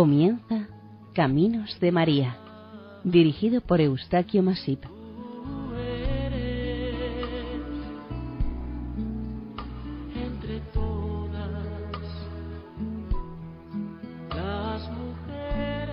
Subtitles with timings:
[0.00, 0.66] Comienza
[1.12, 2.38] Caminos de María,
[3.04, 4.80] dirigido por Eustaquio Masip.
[4.82, 6.94] Tú eres
[10.16, 11.50] entre todas
[14.30, 15.92] las mujeres.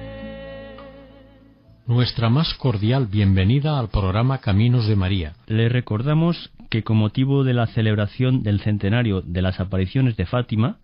[1.85, 5.33] Nuestra más cordial bienvenida al programa Caminos de María.
[5.47, 10.77] Le recordamos que con motivo de la celebración del centenario de las apariciones de Fátima,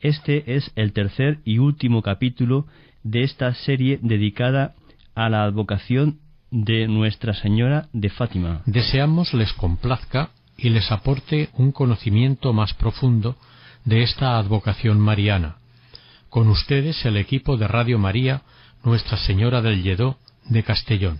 [0.00, 2.66] este es el tercer y último capítulo
[3.02, 4.74] de esta serie dedicada
[5.14, 6.18] a la advocación
[6.50, 8.62] de Nuestra Señora de Fátima.
[8.66, 13.36] Deseamos les complazca y les aporte un conocimiento más profundo
[13.84, 15.56] de esta advocación mariana.
[16.28, 18.42] Con ustedes el equipo de Radio María,
[18.84, 21.18] Nuestra Señora del Lledó de Castellón.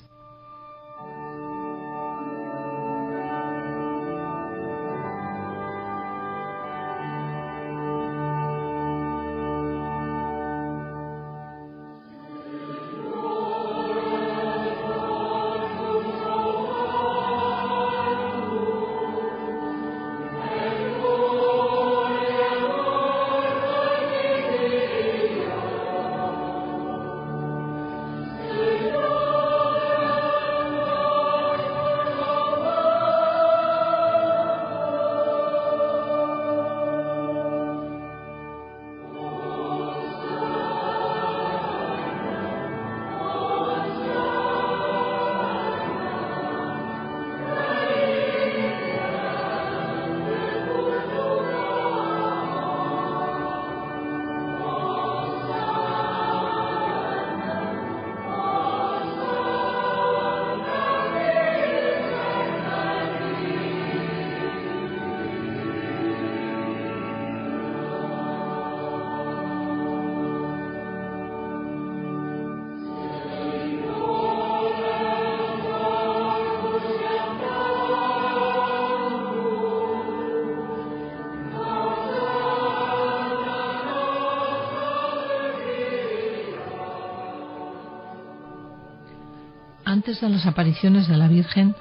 [90.01, 91.75] Antes de las apariciones de la Virgen,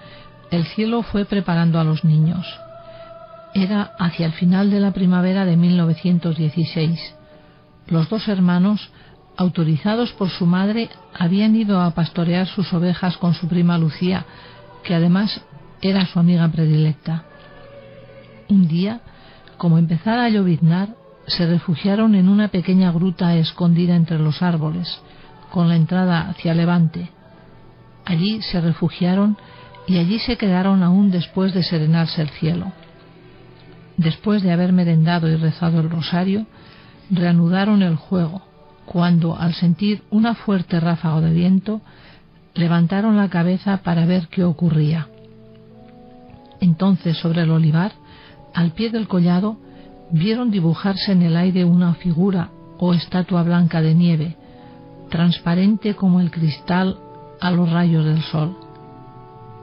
[0.51, 2.45] el cielo fue preparando a los niños.
[3.53, 7.15] Era hacia el final de la primavera de 1916.
[7.87, 8.89] Los dos hermanos,
[9.37, 14.25] autorizados por su madre, habían ido a pastorear sus ovejas con su prima Lucía,
[14.83, 15.39] que además
[15.81, 17.23] era su amiga predilecta.
[18.49, 18.99] Un día,
[19.57, 20.89] como empezara a lloviznar,
[21.25, 24.99] se refugiaron en una pequeña gruta escondida entre los árboles,
[25.51, 27.11] con la entrada hacia levante.
[28.09, 29.37] Allí se refugiaron
[29.87, 32.71] y allí se quedaron aún después de serenarse el cielo.
[33.97, 36.47] Después de haber merendado y rezado el rosario,
[37.11, 38.41] reanudaron el juego,
[38.87, 41.81] cuando, al sentir una fuerte ráfaga de viento,
[42.55, 45.07] levantaron la cabeza para ver qué ocurría.
[46.61, 47.91] Entonces, sobre el olivar,
[48.55, 49.57] al pie del collado,
[50.09, 52.49] vieron dibujarse en el aire una figura
[52.79, 54.35] o estatua blanca de nieve,
[55.11, 56.97] transparente como el cristal
[57.39, 58.55] a los rayos del sol.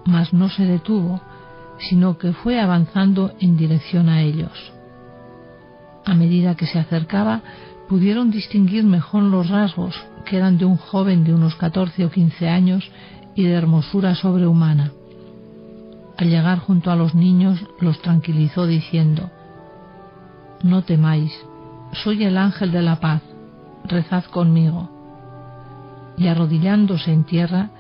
[0.05, 1.21] Mas no se detuvo,
[1.79, 4.73] sino que fue avanzando en dirección a ellos.
[6.05, 7.43] A medida que se acercaba,
[7.89, 9.95] pudieron distinguir mejor los rasgos,
[10.25, 12.89] que eran de un joven de unos catorce o quince años
[13.35, 14.93] y de hermosura sobrehumana.
[16.17, 19.31] Al llegar junto a los niños, los tranquilizó diciendo,
[20.63, 21.33] No temáis,
[21.93, 23.23] soy el ángel de la paz,
[23.85, 24.96] rezad conmigo
[26.17, 27.71] y arrodillándose en tierra,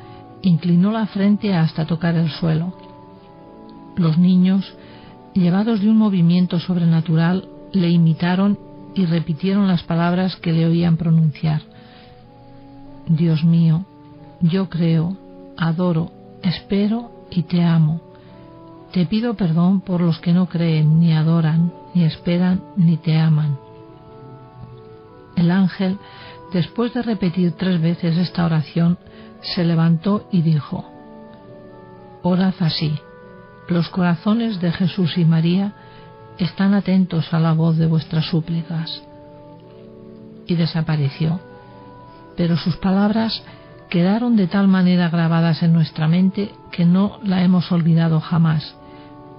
[0.43, 2.75] inclinó la frente hasta tocar el suelo.
[3.97, 4.75] Los niños,
[5.35, 8.59] llevados de un movimiento sobrenatural, le imitaron
[8.95, 11.63] y repitieron las palabras que le oían pronunciar.
[13.07, 13.85] Dios mío,
[14.41, 15.17] yo creo,
[15.57, 16.11] adoro,
[16.43, 18.01] espero y te amo.
[18.93, 23.59] Te pido perdón por los que no creen, ni adoran, ni esperan, ni te aman.
[25.37, 25.99] El ángel
[26.53, 28.99] Después de repetir tres veces esta oración,
[29.41, 30.85] se levantó y dijo,
[32.23, 32.99] Orad así,
[33.69, 35.75] los corazones de Jesús y María
[36.39, 39.03] están atentos a la voz de vuestras súplicas.
[40.47, 41.41] Y desapareció,
[42.37, 43.43] pero sus palabras
[43.89, 48.77] quedaron de tal manera grabadas en nuestra mente que no la hemos olvidado jamás,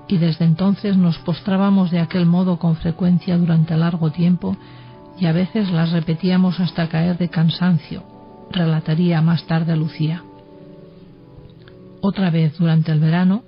[0.07, 4.57] y desde entonces nos postrábamos de aquel modo con frecuencia durante largo tiempo
[5.19, 8.03] y a veces las repetíamos hasta caer de cansancio,
[8.51, 10.23] relataría más tarde Lucía.
[12.01, 13.43] Otra vez durante el verano,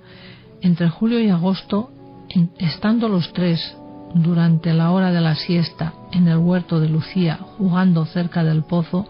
[0.61, 1.91] entre julio y agosto,
[2.57, 3.75] estando los tres,
[4.13, 9.07] durante la hora de la siesta en el huerto de Lucía jugando cerca del pozo,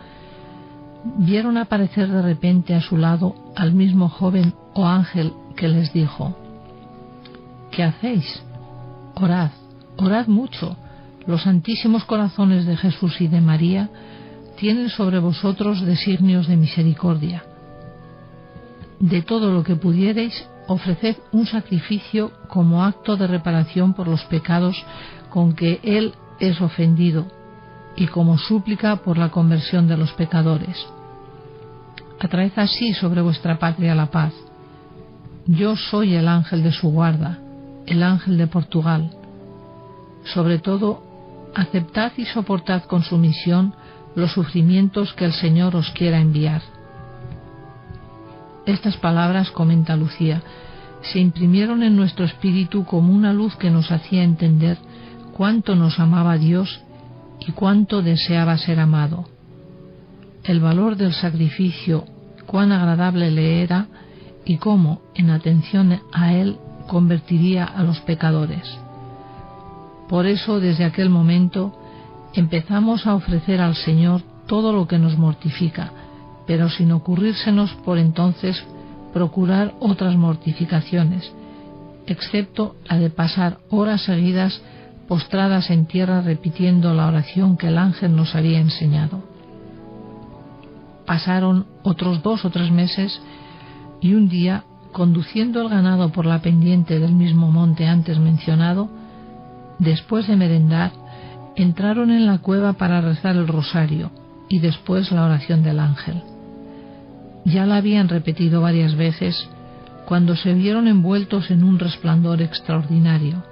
[1.17, 6.35] vieron aparecer de repente a su lado al mismo joven o ángel que les dijo,
[7.71, 8.43] ¿qué hacéis?
[9.15, 9.51] Orad,
[9.97, 10.75] orad mucho.
[11.29, 13.87] Los santísimos corazones de Jesús y de María
[14.57, 17.43] tienen sobre vosotros designios de misericordia.
[18.99, 20.33] De todo lo que pudiereis,
[20.65, 24.83] ofreced un sacrificio como acto de reparación por los pecados
[25.29, 27.27] con que Él es ofendido
[27.95, 30.83] y como súplica por la conversión de los pecadores.
[32.19, 34.33] Atraed así sobre vuestra patria la paz.
[35.45, 37.37] Yo soy el ángel de su guarda,
[37.85, 39.11] el ángel de Portugal.
[40.23, 41.07] Sobre todo,
[41.55, 43.73] aceptad y soportad con sumisión
[44.15, 46.61] los sufrimientos que el Señor os quiera enviar.
[48.65, 50.41] Estas palabras, comenta Lucía,
[51.01, 54.77] se imprimieron en nuestro espíritu como una luz que nos hacía entender
[55.33, 56.81] cuánto nos amaba Dios
[57.39, 59.29] y cuánto deseaba ser amado.
[60.43, 62.05] El valor del sacrificio,
[62.45, 63.87] cuán agradable le era
[64.45, 66.57] y cómo, en atención a Él,
[66.87, 68.79] convertiría a los pecadores.
[70.09, 71.71] Por eso, desde aquel momento,
[72.33, 75.91] empezamos a ofrecer al Señor todo lo que nos mortifica,
[76.47, 78.65] pero sin ocurrírsenos por entonces
[79.13, 81.31] procurar otras mortificaciones,
[82.07, 84.61] excepto la de pasar horas seguidas
[85.07, 89.21] postradas en tierra repitiendo la oración que el ángel nos había enseñado.
[91.05, 93.21] Pasaron otros dos o tres meses
[94.01, 98.98] y un día, conduciendo el ganado por la pendiente del mismo monte antes mencionado,
[99.79, 100.91] después de merendar,
[101.55, 104.11] entraron en la cueva para rezar el rosario
[104.47, 106.21] y después la oración del ángel.
[107.45, 109.49] Ya la habían repetido varias veces
[110.05, 113.43] cuando se vieron envueltos en un resplandor extraordinario.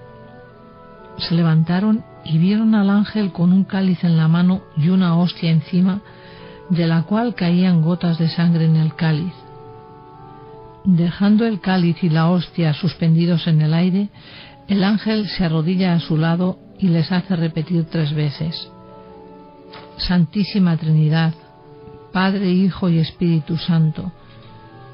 [1.18, 5.52] Se levantaron y vieron al ángel con un cáliz en la mano y una hostia
[5.52, 6.02] encima,
[6.70, 9.34] de la cual caían gotas de sangre en el cáliz.
[10.84, 14.10] Dejando el cáliz y la hostia suspendidos en el aire,
[14.68, 18.70] el ángel se arrodilla a su lado y les hace repetir tres veces.
[19.98, 21.34] Santísima Trinidad,
[22.12, 24.12] Padre, Hijo y Espíritu Santo,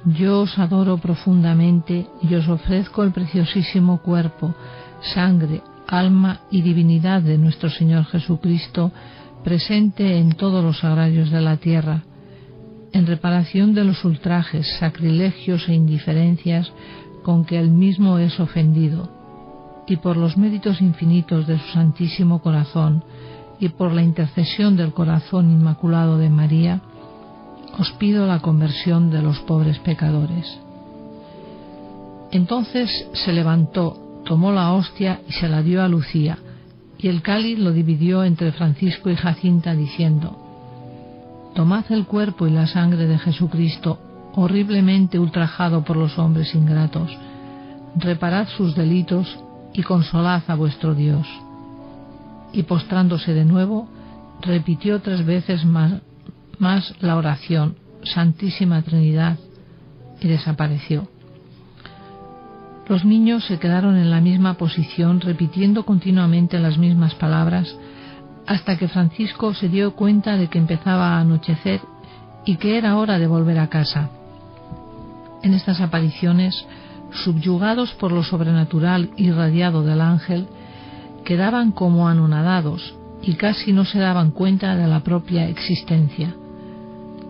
[0.05, 4.53] yo os adoro profundamente y os ofrezco el preciosísimo cuerpo,
[5.01, 8.91] sangre, alma y divinidad de nuestro Señor Jesucristo,
[9.43, 12.03] presente en todos los agrarios de la tierra,
[12.91, 16.71] en reparación de los ultrajes, sacrilegios e indiferencias
[17.23, 19.22] con que él mismo es ofendido,
[19.87, 23.03] y por los méritos infinitos de su Santísimo Corazón,
[23.59, 26.81] y por la intercesión del corazón inmaculado de María,
[27.77, 30.59] os pido la conversión de los pobres pecadores.
[32.31, 36.37] Entonces se levantó, tomó la hostia y se la dio a Lucía,
[36.97, 40.37] y el cáliz lo dividió entre Francisco y Jacinta, diciendo,
[41.53, 43.99] Tomad el cuerpo y la sangre de Jesucristo,
[44.35, 47.15] horriblemente ultrajado por los hombres ingratos,
[47.95, 49.39] reparad sus delitos
[49.73, 51.27] y consolad a vuestro Dios.
[52.51, 53.87] Y postrándose de nuevo,
[54.41, 56.01] repitió tres veces más,
[56.59, 59.37] más la oración, Santísima Trinidad,
[60.21, 61.07] y desapareció.
[62.87, 67.75] Los niños se quedaron en la misma posición, repitiendo continuamente las mismas palabras,
[68.45, 71.79] hasta que Francisco se dio cuenta de que empezaba a anochecer
[72.45, 74.09] y que era hora de volver a casa.
[75.43, 76.65] En estas apariciones,
[77.13, 80.47] subyugados por lo sobrenatural irradiado del ángel,
[81.23, 86.35] quedaban como anonadados y casi no se daban cuenta de la propia existencia.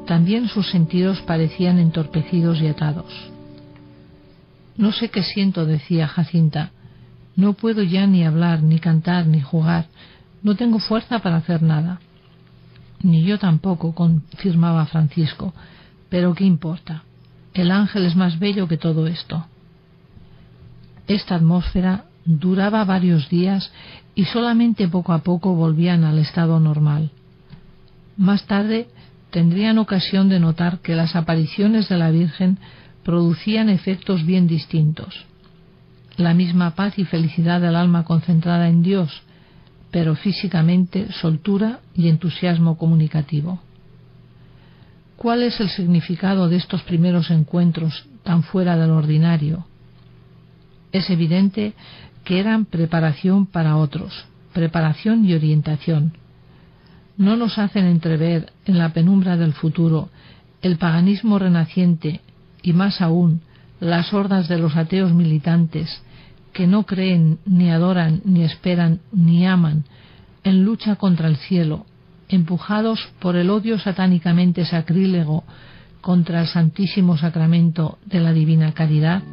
[0.07, 3.13] También sus sentidos parecían entorpecidos y atados.
[4.75, 6.71] No sé qué siento, decía Jacinta.
[7.35, 9.85] No puedo ya ni hablar, ni cantar, ni jugar.
[10.41, 11.99] No tengo fuerza para hacer nada.
[13.01, 15.53] Ni yo tampoco, confirmaba Francisco.
[16.09, 17.03] Pero ¿qué importa?
[17.53, 19.45] El ángel es más bello que todo esto.
[21.07, 23.71] Esta atmósfera duraba varios días
[24.15, 27.11] y solamente poco a poco volvían al estado normal.
[28.15, 28.87] Más tarde
[29.31, 32.59] tendrían ocasión de notar que las apariciones de la Virgen
[33.03, 35.25] producían efectos bien distintos.
[36.15, 39.23] La misma paz y felicidad del alma concentrada en Dios,
[39.91, 43.59] pero físicamente soltura y entusiasmo comunicativo.
[45.17, 49.65] ¿Cuál es el significado de estos primeros encuentros tan fuera del ordinario?
[50.93, 51.73] Es evidente
[52.23, 56.13] que eran preparación para otros, preparación y orientación,
[57.17, 60.09] no nos hacen entrever en la penumbra del futuro
[60.61, 62.21] el paganismo renaciente
[62.61, 63.41] y más aún
[63.79, 66.01] las hordas de los ateos militantes
[66.53, 69.85] que no creen, ni adoran, ni esperan, ni aman,
[70.43, 71.85] en lucha contra el cielo,
[72.29, 75.43] empujados por el odio satánicamente sacrílego
[76.01, 79.23] contra el Santísimo Sacramento de la Divina Caridad?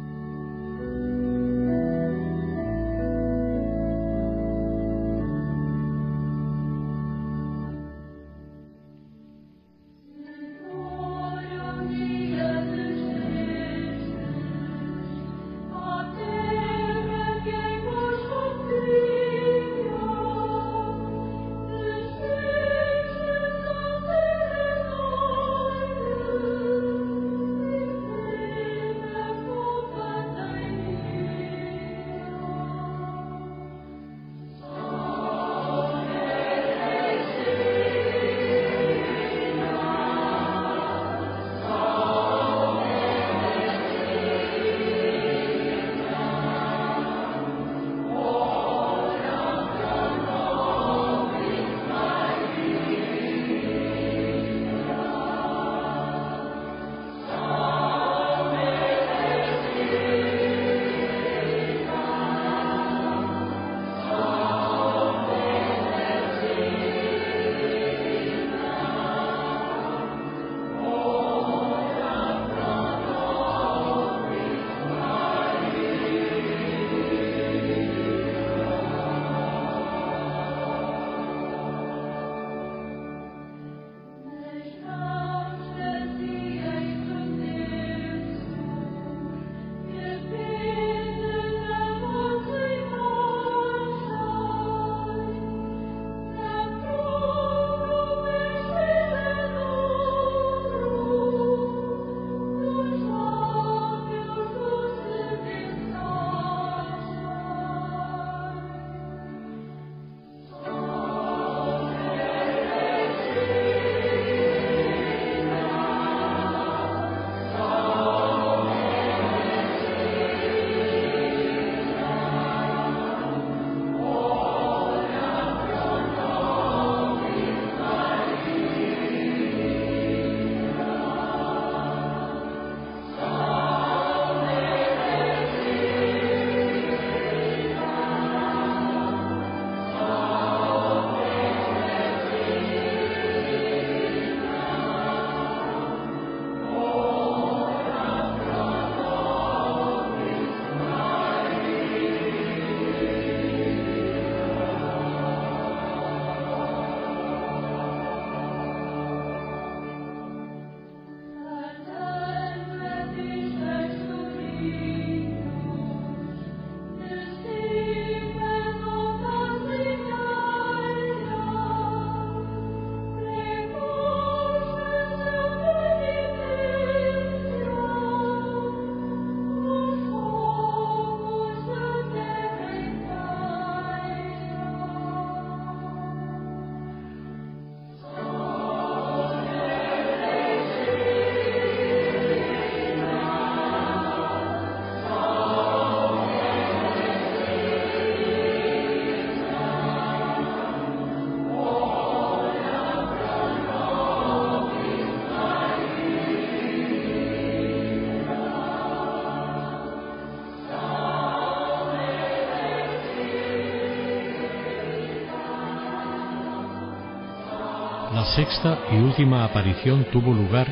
[218.63, 220.71] Y última aparición tuvo lugar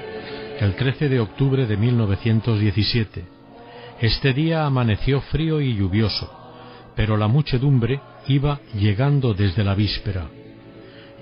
[0.59, 3.23] el 13 de octubre de 1917.
[3.99, 6.31] Este día amaneció frío y lluvioso,
[6.95, 10.27] pero la muchedumbre iba llegando desde la víspera.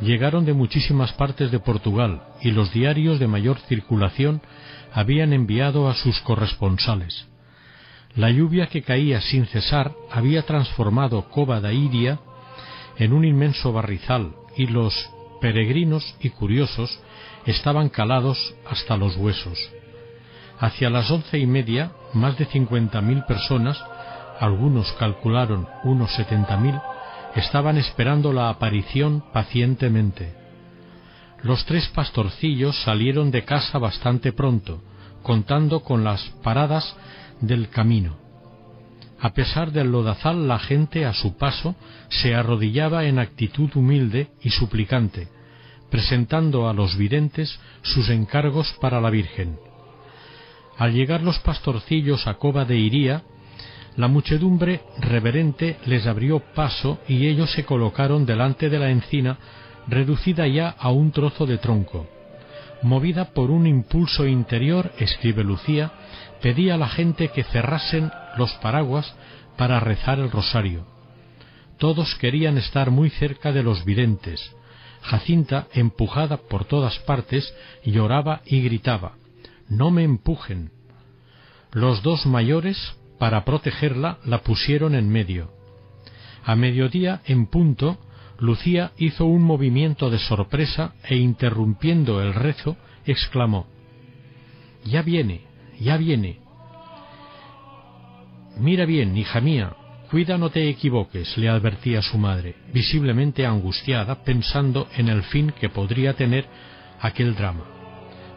[0.01, 4.41] Llegaron de muchísimas partes de Portugal y los diarios de mayor circulación
[4.93, 7.27] habían enviado a sus corresponsales.
[8.15, 12.19] La lluvia que caía sin cesar había transformado Cova da Iria
[12.97, 16.99] en un inmenso barrizal y los peregrinos y curiosos
[17.45, 19.57] estaban calados hasta los huesos.
[20.59, 23.81] Hacia las once y media, más de cincuenta mil personas,
[24.39, 26.75] algunos calcularon unos setenta mil,
[27.35, 30.35] estaban esperando la aparición pacientemente.
[31.43, 34.81] Los tres pastorcillos salieron de casa bastante pronto,
[35.21, 36.95] contando con las paradas
[37.39, 38.26] del camino.
[39.19, 41.75] A pesar del lodazal, la gente a su paso
[42.09, 45.27] se arrodillaba en actitud humilde y suplicante,
[45.89, 49.57] presentando a los videntes sus encargos para la Virgen.
[50.77, 53.23] Al llegar los pastorcillos a Cova de Iría,
[53.97, 59.39] La muchedumbre reverente les abrió paso y ellos se colocaron delante de la encina,
[59.87, 62.07] reducida ya a un trozo de tronco.
[62.83, 65.91] Movida por un impulso interior, escribe Lucía,
[66.41, 69.13] pedía a la gente que cerrasen los paraguas
[69.57, 70.85] para rezar el rosario.
[71.77, 74.55] Todos querían estar muy cerca de los videntes.
[75.01, 77.53] Jacinta, empujada por todas partes,
[77.83, 79.13] lloraba y gritaba
[79.69, 80.71] No me empujen.
[81.71, 85.51] Los dos mayores, para protegerla, la pusieron en medio.
[86.43, 87.99] A mediodía, en punto,
[88.39, 93.67] Lucía hizo un movimiento de sorpresa e interrumpiendo el rezo, exclamó
[94.85, 95.46] Ya viene,
[95.79, 96.39] ya viene.
[98.57, 99.73] Mira bien, hija mía,
[100.09, 105.69] cuida no te equivoques, le advertía su madre, visiblemente angustiada, pensando en el fin que
[105.69, 106.45] podría tener
[106.99, 107.65] aquel drama.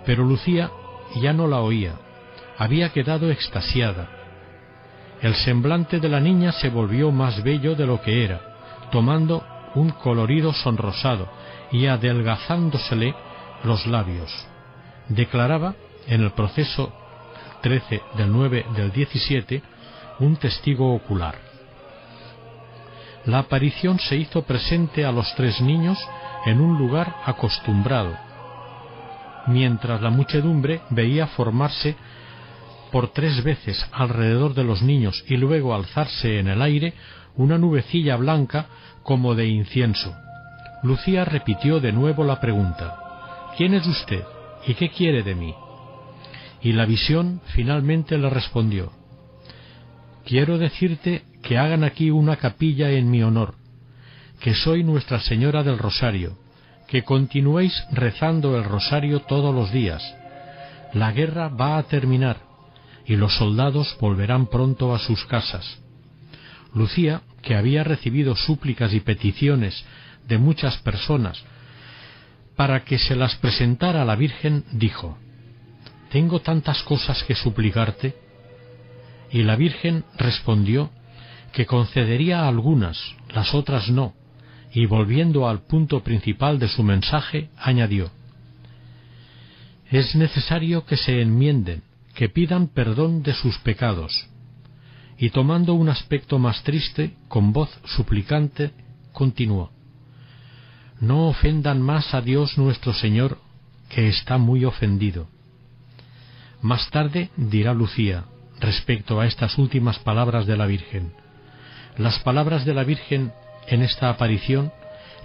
[0.04, 0.70] Pero Lucía
[1.20, 1.94] ya no la oía,
[2.58, 4.08] había quedado extasiada.
[5.22, 8.40] El semblante de la niña se volvió más bello de lo que era,
[8.90, 9.44] tomando
[9.74, 11.28] un colorido sonrosado
[11.72, 13.14] y adelgazándosele
[13.64, 14.30] los labios.
[15.08, 15.74] Declaraba
[16.06, 16.92] en el proceso
[17.60, 19.62] 13 del 9 del 17
[20.20, 21.36] un testigo ocular.
[23.26, 25.98] La aparición se hizo presente a los tres niños
[26.46, 28.16] en un lugar acostumbrado,
[29.46, 31.96] mientras la muchedumbre veía formarse
[32.90, 36.94] por tres veces alrededor de los niños y luego alzarse en el aire
[37.36, 38.66] una nubecilla blanca
[39.02, 40.14] como de incienso.
[40.82, 42.96] Lucía repitió de nuevo la pregunta
[43.56, 44.24] ¿Quién es usted?
[44.66, 45.54] ¿Y qué quiere de mí?
[46.62, 48.92] Y la visión finalmente le respondió
[50.24, 53.54] Quiero decirte que hagan aquí una capilla en mi honor,
[54.40, 56.38] que soy Nuestra Señora del Rosario,
[56.86, 60.02] que continuéis rezando el rosario todos los días.
[60.92, 62.36] La guerra va a terminar
[63.06, 65.78] y los soldados volverán pronto a sus casas.
[66.74, 69.84] Lucía, que había recibido súplicas y peticiones
[70.28, 71.42] de muchas personas
[72.54, 75.18] para que se las presentara a la Virgen, dijo
[76.10, 78.16] Tengo tantas cosas que suplicarte
[79.30, 80.90] y la Virgen respondió
[81.52, 84.14] que concedería algunas, las otras no,
[84.72, 88.10] y volviendo al punto principal de su mensaje, añadió
[89.90, 91.82] Es necesario que se enmienden,
[92.14, 94.28] que pidan perdón de sus pecados.
[95.16, 98.72] Y tomando un aspecto más triste, con voz suplicante,
[99.12, 99.70] continuó
[101.00, 103.38] No ofendan más a Dios nuestro Señor,
[103.88, 105.28] que está muy ofendido.
[106.62, 108.24] Más tarde dirá Lucía,
[108.60, 111.12] respecto a estas últimas palabras de la Virgen.
[111.96, 113.32] Las palabras de la Virgen
[113.66, 114.72] en esta aparición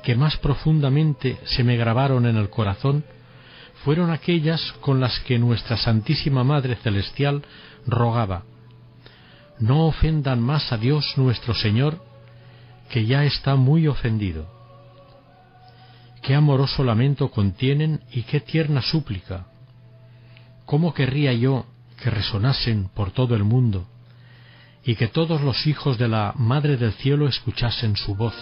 [0.04, 3.04] que más profundamente se me grabaron en el corazón
[3.84, 7.44] fueron aquellas con las que nuestra Santísima Madre Celestial
[7.86, 8.44] rogaba
[9.60, 12.04] No ofendan más a Dios nuestro Señor,
[12.90, 14.48] que ya está muy ofendido.
[16.22, 19.48] Qué amoroso lamento contienen y qué tierna súplica.
[20.66, 21.66] ¿Cómo querría yo
[22.02, 23.88] que resonasen por todo el mundo
[24.84, 28.36] y que todos los hijos de la Madre del Cielo escuchasen su voz.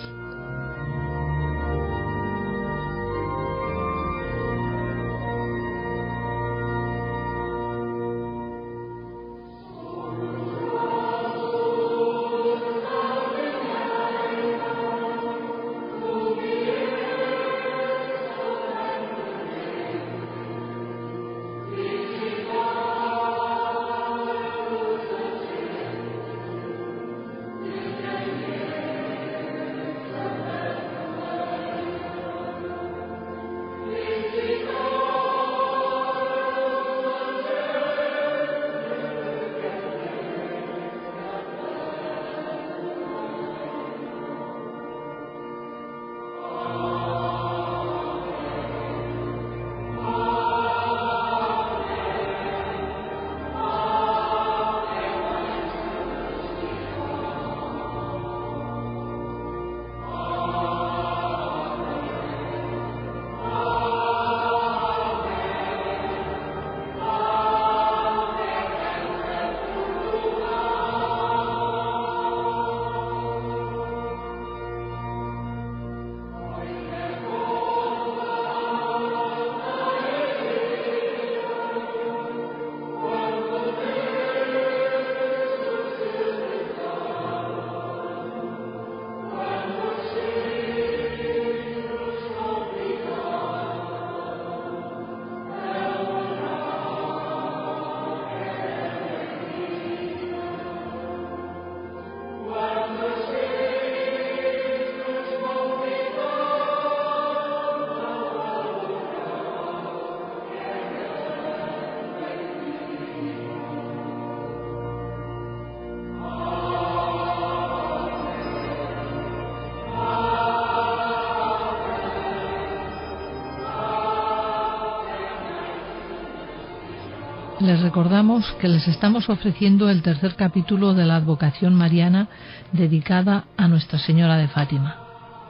[127.64, 132.28] Les recordamos que les estamos ofreciendo el tercer capítulo de la advocación mariana
[132.74, 134.98] dedicada a Nuestra Señora de Fátima.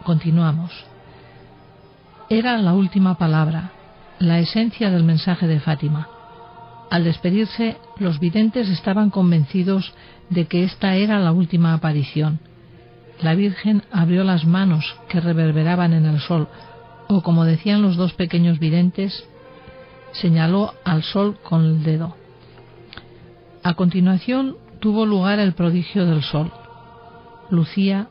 [0.04, 0.72] Continuamos.
[2.30, 3.72] Era la última palabra,
[4.20, 6.08] la esencia del mensaje de Fátima.
[6.92, 9.92] Al despedirse, los videntes estaban convencidos
[10.30, 12.40] de que esta era la última aparición.
[13.22, 16.48] La Virgen abrió las manos que reverberaban en el sol,
[17.08, 19.26] o como decían los dos pequeños videntes,
[20.14, 22.16] señaló al sol con el dedo.
[23.64, 26.52] A continuación tuvo lugar el prodigio del sol.
[27.50, 28.08] Lucía,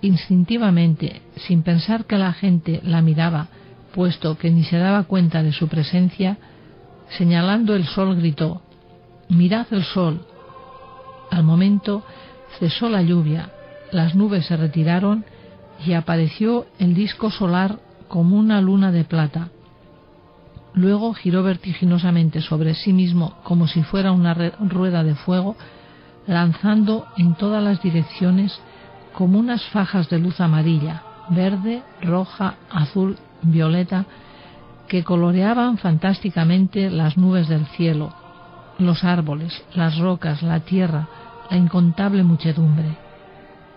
[0.00, 3.48] instintivamente, sin pensar que la gente la miraba,
[3.94, 6.38] puesto que ni se daba cuenta de su presencia,
[7.16, 8.62] señalando el sol gritó
[9.28, 10.26] Mirad el sol.
[11.30, 12.04] Al momento
[12.58, 13.50] cesó la lluvia,
[13.90, 15.24] las nubes se retiraron
[15.84, 19.50] y apareció el disco solar como una luna de plata,
[20.76, 25.56] Luego giró vertiginosamente sobre sí mismo como si fuera una rueda de fuego,
[26.26, 28.60] lanzando en todas las direcciones
[29.14, 34.04] como unas fajas de luz amarilla, verde, roja, azul, violeta,
[34.86, 38.12] que coloreaban fantásticamente las nubes del cielo,
[38.78, 41.08] los árboles, las rocas, la tierra,
[41.50, 42.98] la incontable muchedumbre.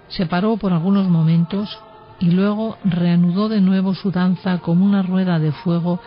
[0.09, 1.79] Se paró por algunos momentos
[2.19, 6.01] y luego reanudó de nuevo su danza como una rueda de fuego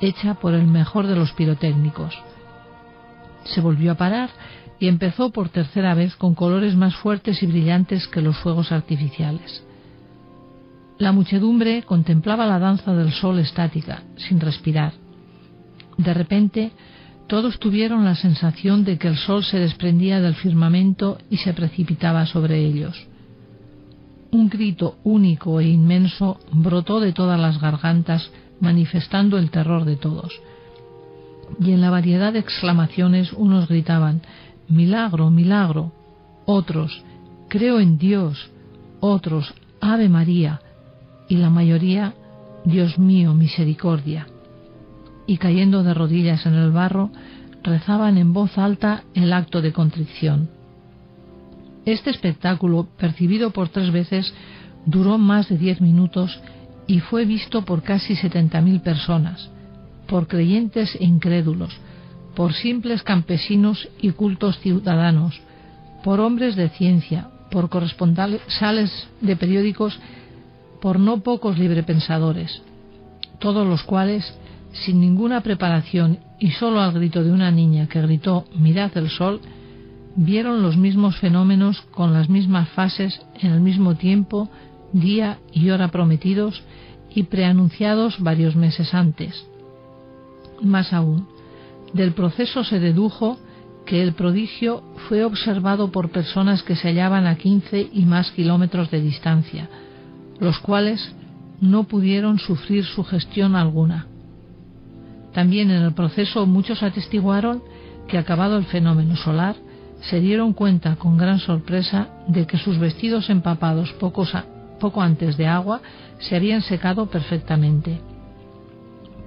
[0.00, 2.14] hecha por el mejor de los pirotécnicos.
[3.44, 4.30] Se volvió a parar
[4.78, 9.64] y empezó por tercera vez con colores más fuertes y brillantes que los fuegos artificiales.
[10.98, 14.92] La muchedumbre contemplaba la danza del sol estática, sin respirar.
[15.96, 16.72] De repente,
[17.28, 22.26] todos tuvieron la sensación de que el sol se desprendía del firmamento y se precipitaba
[22.26, 23.06] sobre ellos.
[24.30, 30.40] Un grito único e inmenso brotó de todas las gargantas manifestando el terror de todos.
[31.60, 34.22] Y en la variedad de exclamaciones unos gritaban
[34.68, 35.92] Milagro, milagro,
[36.44, 37.02] otros
[37.48, 38.50] Creo en Dios,
[39.00, 40.60] otros Ave María,
[41.28, 42.12] y la mayoría
[42.64, 44.26] Dios mío, misericordia.
[45.26, 47.10] Y cayendo de rodillas en el barro,
[47.62, 50.50] rezaban en voz alta el acto de contrición.
[51.86, 54.34] Este espectáculo, percibido por tres veces,
[54.84, 56.38] duró más de diez minutos
[56.88, 59.50] y fue visto por casi 70.000 personas,
[60.08, 61.78] por creyentes e incrédulos,
[62.34, 65.38] por simples campesinos y cultos ciudadanos,
[66.02, 70.00] por hombres de ciencia, por corresponsales de periódicos,
[70.80, 72.62] por no pocos librepensadores,
[73.38, 74.34] todos los cuales,
[74.72, 79.40] sin ninguna preparación y solo al grito de una niña que gritó Mirad el sol,
[80.16, 84.48] vieron los mismos fenómenos con las mismas fases en el mismo tiempo
[84.92, 86.62] día y hora prometidos
[87.14, 89.46] y preanunciados varios meses antes.
[90.62, 91.26] Más aún,
[91.92, 93.38] del proceso se dedujo
[93.86, 98.90] que el prodigio fue observado por personas que se hallaban a 15 y más kilómetros
[98.90, 99.70] de distancia,
[100.40, 101.14] los cuales
[101.60, 104.06] no pudieron sufrir sugestión alguna.
[105.32, 107.62] También en el proceso muchos atestiguaron
[108.08, 109.56] que acabado el fenómeno solar,
[110.00, 114.34] se dieron cuenta con gran sorpresa de que sus vestidos empapados pocos
[114.78, 115.80] poco antes de agua,
[116.18, 118.00] se habían secado perfectamente.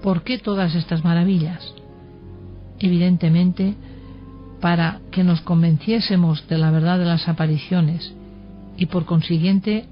[0.02, 1.74] ¿Por qué todas estas maravillas?
[2.80, 3.76] Evidentemente,
[4.60, 8.14] para que nos convenciésemos de la verdad de las apariciones
[8.78, 9.86] y por consiguiente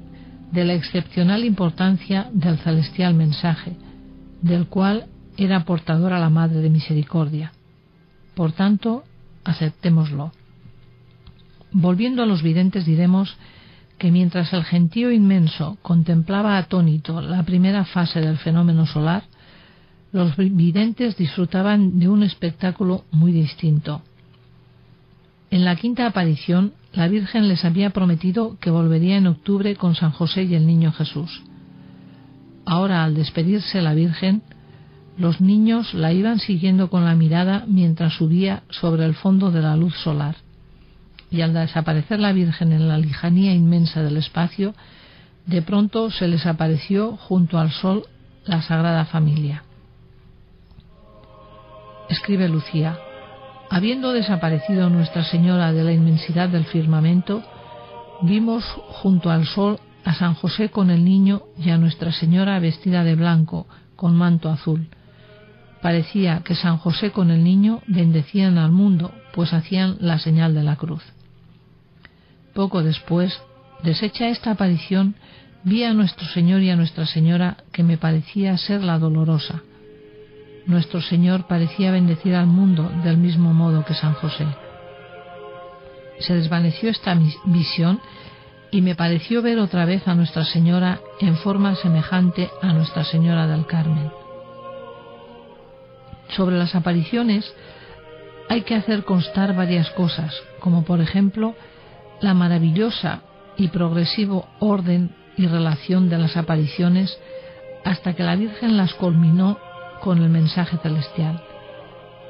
[0.51, 3.73] de la excepcional importancia del celestial mensaje,
[4.41, 5.05] del cual
[5.37, 7.51] era portadora la Madre de Misericordia.
[8.35, 9.03] Por tanto,
[9.43, 10.31] aceptémoslo.
[11.71, 13.37] Volviendo a los videntes diremos
[13.99, 19.23] que mientras el gentío inmenso contemplaba atónito la primera fase del fenómeno solar,
[20.11, 24.01] los videntes disfrutaban de un espectáculo muy distinto.
[25.51, 30.11] En la quinta aparición, la Virgen les había prometido que volvería en octubre con San
[30.11, 31.43] José y el Niño Jesús.
[32.65, 34.41] Ahora, al despedirse la Virgen,
[35.17, 39.75] los niños la iban siguiendo con la mirada mientras subía sobre el fondo de la
[39.75, 40.37] luz solar
[41.31, 44.73] y al desaparecer la Virgen en la lejanía inmensa del espacio,
[45.45, 48.03] de pronto se les apareció junto al sol
[48.45, 49.63] la Sagrada Familia.
[52.09, 52.97] Escribe Lucía,
[53.69, 57.43] habiendo desaparecido Nuestra Señora de la inmensidad del firmamento,
[58.23, 63.03] vimos junto al sol a San José con el niño y a Nuestra Señora vestida
[63.03, 64.87] de blanco, con manto azul.
[65.81, 70.63] Parecía que San José con el niño bendecían al mundo, pues hacían la señal de
[70.63, 71.03] la cruz.
[72.53, 73.39] Poco después,
[73.83, 75.15] deshecha esta aparición,
[75.63, 79.61] vi a nuestro Señor y a Nuestra Señora que me parecía ser la dolorosa.
[80.65, 84.45] nuestro Señor parecía bendecir al mundo del mismo modo que San José.
[86.19, 87.99] Se desvaneció esta visión
[88.71, 93.47] y me pareció ver otra vez a Nuestra Señora en forma semejante a Nuestra Señora
[93.47, 94.11] del Carmen.
[96.29, 97.51] Sobre las apariciones
[98.47, 101.55] hay que hacer constar varias cosas, como por ejemplo
[102.21, 103.21] la maravillosa
[103.57, 107.17] y progresivo orden y relación de las apariciones
[107.85, 109.57] hasta que la Virgen las culminó
[110.01, 111.43] con el mensaje celestial.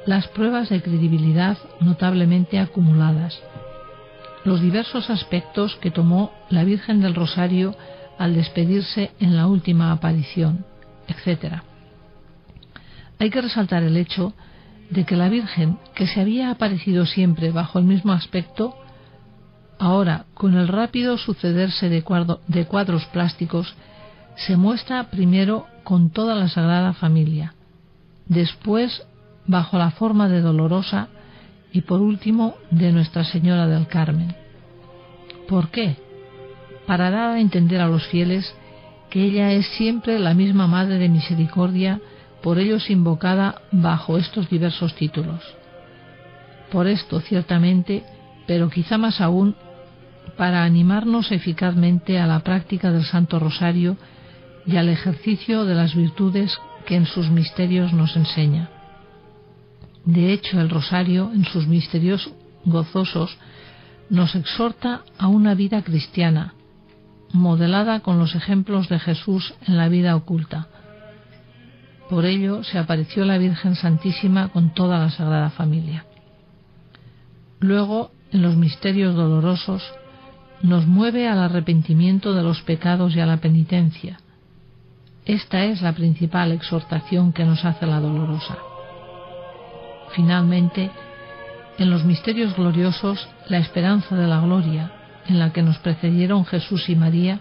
[0.06, 3.38] Las pruebas de credibilidad notablemente acumuladas.
[4.44, 7.76] Los diversos aspectos que tomó la Virgen del Rosario
[8.18, 10.64] al despedirse en la última aparición,
[11.08, 11.62] etc.
[13.18, 14.32] Hay que resaltar el hecho
[14.90, 18.74] de que la Virgen, que se había aparecido siempre bajo el mismo aspecto,
[19.80, 23.74] ahora, con el rápido sucederse de, cuadros plásticos,
[24.36, 27.54] se muestra primero con toda la Sagrada Familia,
[28.26, 29.02] después
[29.46, 31.08] bajo la forma de Dolorosa
[31.72, 34.34] y por último de Nuestra Señora del Carmen.
[35.48, 35.96] ¿Por qué?
[36.86, 38.54] Para dar a entender a los fieles
[39.08, 42.00] que ella es siempre la misma Madre de Misericordia,
[42.42, 45.40] por ellos invocada bajo estos diversos títulos.
[46.70, 48.04] Por esto, ciertamente,
[48.46, 49.56] pero quizá más aún,
[50.40, 53.98] para animarnos eficazmente a la práctica del Santo Rosario
[54.64, 58.70] y al ejercicio de las virtudes que en sus misterios nos enseña.
[60.06, 62.32] De hecho, el Rosario, en sus misterios
[62.64, 63.36] gozosos,
[64.08, 66.54] nos exhorta a una vida cristiana,
[67.34, 70.68] modelada con los ejemplos de Jesús en la vida oculta.
[72.08, 76.06] Por ello se apareció la Virgen Santísima con toda la Sagrada Familia.
[77.58, 79.82] Luego, en los misterios dolorosos,
[80.62, 84.18] nos mueve al arrepentimiento de los pecados y a la penitencia,
[85.24, 88.58] esta es la principal exhortación que nos hace la dolorosa.
[90.14, 90.90] Finalmente,
[91.78, 94.92] en los misterios gloriosos, la esperanza de la gloria,
[95.28, 97.40] en la que nos precedieron Jesús y María,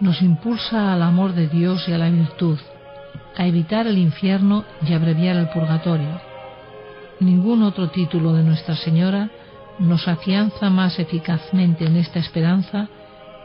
[0.00, 2.58] nos impulsa al amor de Dios y a la virtud,
[3.36, 6.20] a evitar el infierno y abreviar el purgatorio.
[7.20, 9.30] Ningún otro título de Nuestra Señora
[9.78, 12.88] nos afianza más eficazmente en esta esperanza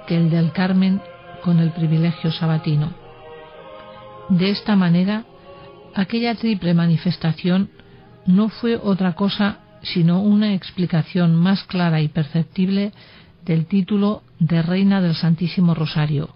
[0.07, 1.01] que el del Carmen
[1.43, 2.93] con el privilegio sabatino.
[4.29, 5.25] De esta manera,
[5.93, 7.69] aquella triple manifestación
[8.25, 12.93] no fue otra cosa sino una explicación más clara y perceptible
[13.43, 16.29] del título de Reina del Santísimo Rosario,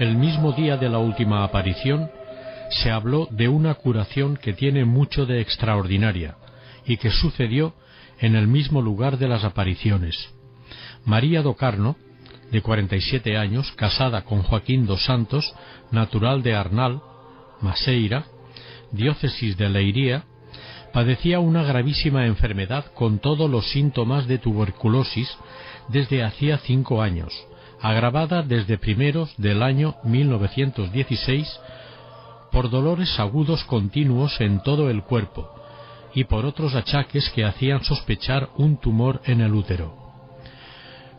[0.00, 2.10] el mismo día de la última aparición,
[2.70, 6.36] se habló de una curación que tiene mucho de extraordinaria
[6.86, 7.74] y que sucedió
[8.18, 10.16] en el mismo lugar de las apariciones.
[11.04, 11.96] María do Carno,
[12.50, 15.54] de 47 años, casada con Joaquín dos Santos,
[15.90, 17.02] natural de Arnal,
[17.60, 18.24] Maseira,
[18.92, 20.24] diócesis de Leiría,
[20.94, 25.28] padecía una gravísima enfermedad con todos los síntomas de tuberculosis
[25.88, 27.34] desde hacía cinco años,
[27.80, 31.48] agravada desde primeros del año 1916
[32.52, 35.50] por dolores agudos continuos en todo el cuerpo
[36.14, 39.96] y por otros achaques que hacían sospechar un tumor en el útero.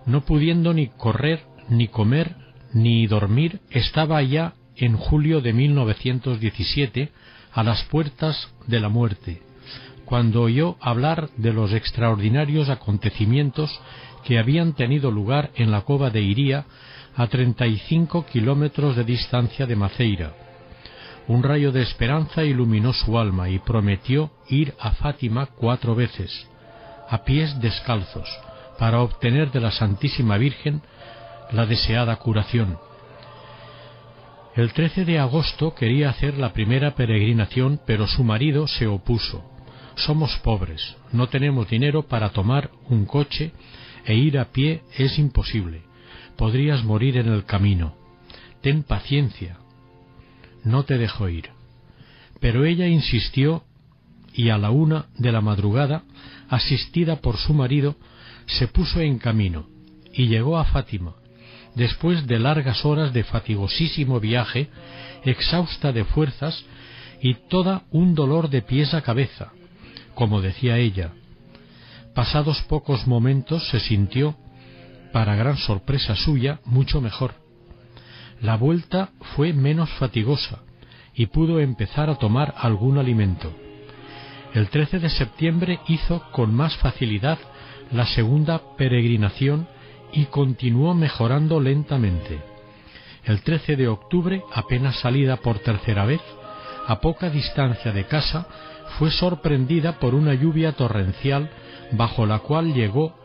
[0.05, 2.35] No pudiendo ni correr, ni comer,
[2.73, 7.11] ni dormir, estaba ya en julio de 1917
[7.53, 9.41] a las puertas de la muerte,
[10.05, 13.79] cuando oyó hablar de los extraordinarios acontecimientos
[14.23, 16.65] que habían tenido lugar en la cova de Iría
[17.15, 20.33] a treinta y cinco kilómetros de distancia de Maceira.
[21.27, 26.47] Un rayo de esperanza iluminó su alma y prometió ir a Fátima cuatro veces,
[27.09, 28.29] a pies descalzos,
[28.79, 30.81] para obtener de la Santísima Virgen
[31.51, 32.77] la deseada curación.
[34.55, 39.43] El 13 de agosto quería hacer la primera peregrinación, pero su marido se opuso.
[39.95, 43.51] Somos pobres, no tenemos dinero para tomar un coche
[44.05, 45.83] e ir a pie es imposible.
[46.37, 47.95] Podrías morir en el camino.
[48.61, 49.57] Ten paciencia.
[50.63, 51.49] No te dejo ir.
[52.39, 53.63] Pero ella insistió
[54.33, 56.03] y a la una de la madrugada,
[56.49, 57.95] asistida por su marido,
[58.45, 59.67] se puso en camino
[60.13, 61.15] y llegó a Fátima,
[61.75, 64.69] después de largas horas de fatigosísimo viaje,
[65.23, 66.65] exhausta de fuerzas
[67.21, 69.51] y toda un dolor de pies a cabeza,
[70.15, 71.13] como decía ella.
[72.13, 74.35] Pasados pocos momentos se sintió,
[75.13, 77.33] para gran sorpresa suya, mucho mejor.
[78.41, 80.59] La vuelta fue menos fatigosa
[81.13, 83.53] y pudo empezar a tomar algún alimento.
[84.53, 87.39] El 13 de septiembre hizo con más facilidad
[87.91, 89.67] la segunda peregrinación
[90.11, 92.41] y continuó mejorando lentamente.
[93.23, 96.21] El 13 de octubre, apenas salida por tercera vez,
[96.87, 98.47] a poca distancia de casa,
[98.97, 101.49] fue sorprendida por una lluvia torrencial
[101.91, 103.15] bajo la cual llegó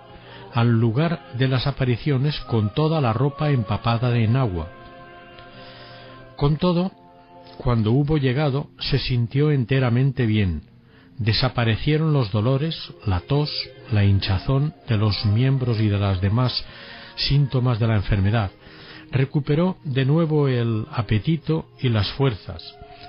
[0.52, 4.68] al lugar de las apariciones con toda la ropa empapada en agua.
[6.36, 6.92] Con todo,
[7.58, 10.62] cuando hubo llegado, se sintió enteramente bien,
[11.18, 12.74] desaparecieron los dolores,
[13.04, 13.50] la tos,
[13.92, 16.64] la hinchazón de los miembros y de las demás
[17.16, 18.50] síntomas de la enfermedad.
[19.12, 22.62] Recuperó de nuevo el apetito y las fuerzas.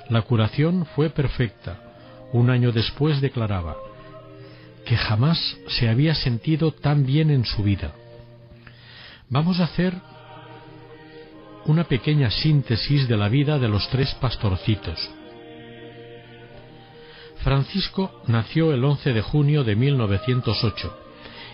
[0.09, 1.81] La curación fue perfecta.
[2.33, 3.75] Un año después declaraba
[4.87, 7.93] que jamás se había sentido tan bien en su vida.
[9.29, 9.93] Vamos a hacer
[11.65, 14.97] una pequeña síntesis de la vida de los tres pastorcitos.
[17.43, 20.97] Francisco nació el 11 de junio de 1908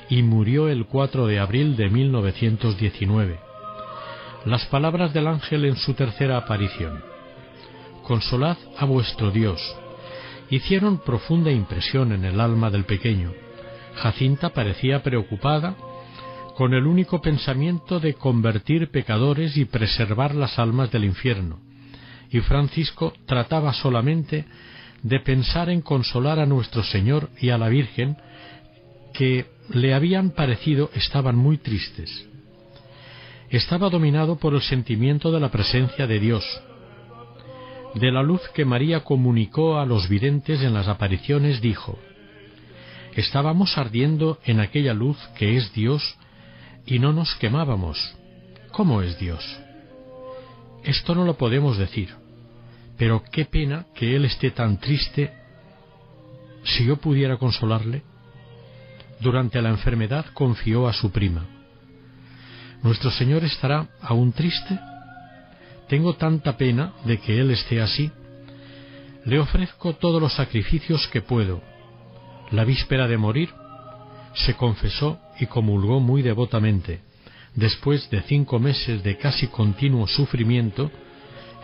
[0.09, 3.39] y murió el 4 de abril de 1919.
[4.45, 7.03] Las palabras del ángel en su tercera aparición.
[8.03, 9.59] Consolad a vuestro Dios.
[10.53, 13.33] Hicieron profunda impresión en el alma del pequeño.
[13.95, 15.75] Jacinta parecía preocupada
[16.55, 21.57] con el único pensamiento de convertir pecadores y preservar las almas del infierno,
[22.29, 24.45] y Francisco trataba solamente
[25.01, 28.15] de pensar en consolar a nuestro Señor y a la Virgen,
[29.11, 32.29] que le habían parecido estaban muy tristes.
[33.49, 36.45] Estaba dominado por el sentimiento de la presencia de Dios,
[37.95, 41.97] de la luz que María comunicó a los videntes en las apariciones, dijo,
[43.15, 46.17] Estábamos ardiendo en aquella luz que es Dios
[46.85, 48.15] y no nos quemábamos.
[48.71, 49.43] ¿Cómo es Dios?
[50.83, 52.09] Esto no lo podemos decir.
[52.97, 55.31] Pero qué pena que él esté tan triste.
[56.63, 58.01] Si yo pudiera consolarle.
[59.19, 61.45] Durante la enfermedad confió a su prima.
[62.81, 64.77] ¿Nuestro Señor estará aún triste?
[65.87, 68.11] Tengo tanta pena de que Él esté así.
[69.25, 71.61] Le ofrezco todos los sacrificios que puedo.
[72.51, 73.49] La víspera de morir,
[74.33, 77.01] se confesó y comulgó muy devotamente.
[77.55, 80.91] Después de cinco meses de casi continuo sufrimiento,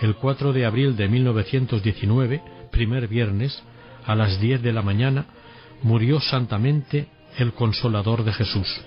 [0.01, 2.41] el 4 de abril de 1919,
[2.71, 3.61] primer viernes,
[4.05, 5.25] a las 10 de la mañana,
[5.81, 7.07] murió santamente
[7.37, 8.81] el Consolador de Jesús.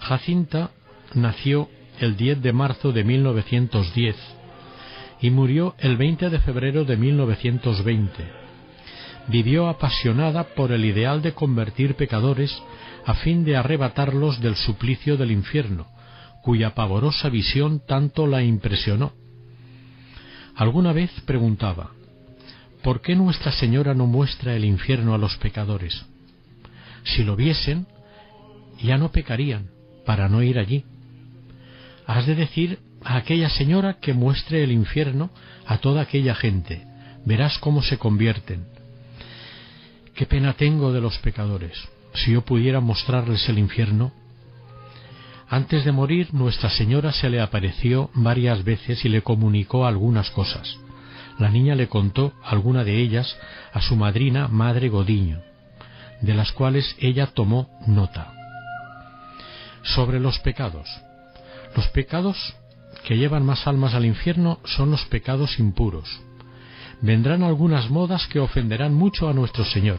[0.00, 0.70] Jacinta
[1.14, 1.68] nació
[2.00, 4.16] el 10 de marzo de 1910
[5.20, 8.12] y murió el 20 de febrero de 1920.
[9.28, 12.56] Vivió apasionada por el ideal de convertir pecadores
[13.04, 15.86] a fin de arrebatarlos del suplicio del infierno,
[16.42, 19.12] cuya pavorosa visión tanto la impresionó.
[20.54, 21.90] Alguna vez preguntaba,
[22.82, 26.06] ¿por qué Nuestra Señora no muestra el infierno a los pecadores?
[27.04, 27.86] Si lo viesen,
[28.82, 29.70] ya no pecarían,
[30.04, 30.84] para no ir allí.
[32.06, 35.30] Has de decir a aquella señora que muestre el infierno
[35.66, 36.86] a toda aquella gente.
[37.24, 38.66] Verás cómo se convierten.
[40.14, 41.76] Qué pena tengo de los pecadores.
[42.14, 44.12] Si yo pudiera mostrarles el infierno.
[45.48, 50.78] Antes de morir, Nuestra Señora se le apareció varias veces y le comunicó algunas cosas.
[51.38, 53.36] La niña le contó alguna de ellas
[53.72, 55.42] a su madrina, Madre Godiño,
[56.22, 58.32] de las cuales ella tomó nota.
[59.82, 60.88] Sobre los pecados.
[61.76, 62.54] Los pecados
[63.04, 66.08] que llevan más almas al infierno son los pecados impuros.
[67.02, 69.98] Vendrán algunas modas que ofenderán mucho a nuestro Señor.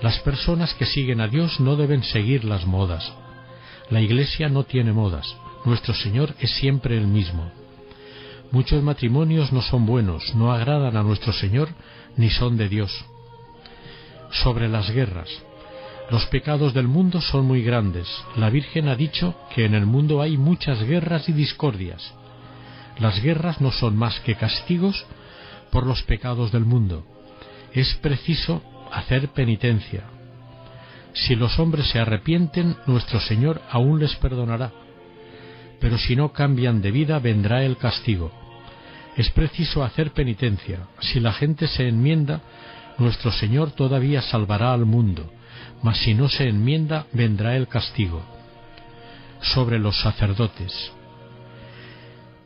[0.00, 3.12] Las personas que siguen a Dios no deben seguir las modas.
[3.90, 5.36] La Iglesia no tiene modas.
[5.66, 7.52] Nuestro Señor es siempre el mismo.
[8.50, 11.68] Muchos matrimonios no son buenos, no agradan a nuestro Señor,
[12.16, 13.04] ni son de Dios.
[14.30, 15.28] Sobre las guerras.
[16.10, 18.08] Los pecados del mundo son muy grandes.
[18.36, 22.14] La Virgen ha dicho que en el mundo hay muchas guerras y discordias.
[22.98, 25.04] Las guerras no son más que castigos
[25.70, 27.04] por los pecados del mundo.
[27.74, 30.04] Es preciso hacer penitencia.
[31.12, 34.72] Si los hombres se arrepienten, nuestro Señor aún les perdonará.
[35.78, 38.32] Pero si no cambian de vida, vendrá el castigo.
[39.16, 40.88] Es preciso hacer penitencia.
[41.00, 42.40] Si la gente se enmienda,
[42.98, 45.30] nuestro Señor todavía salvará al mundo
[45.82, 48.22] mas si no se enmienda vendrá el castigo.
[49.40, 50.92] Sobre los sacerdotes.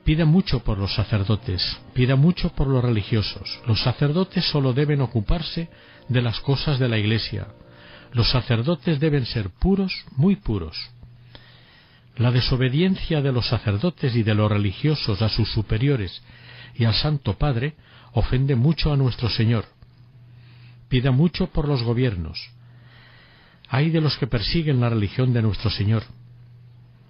[0.04, 3.60] Pida mucho por los sacerdotes, pida mucho por los religiosos.
[3.66, 5.70] Los sacerdotes solo deben ocuparse
[6.08, 7.46] de las cosas de la Iglesia.
[8.12, 10.76] Los sacerdotes deben ser puros, muy puros.
[12.16, 16.20] La desobediencia de los sacerdotes y de los religiosos a sus superiores
[16.74, 17.74] y al Santo Padre
[18.12, 19.64] ofende mucho a nuestro Señor.
[20.92, 22.50] Pida mucho por los gobiernos,
[23.66, 26.02] hay de los que persiguen la religión de nuestro Señor.